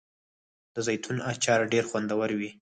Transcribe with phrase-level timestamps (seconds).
[0.73, 2.49] د زیتون اچار ډیر خوندور وي.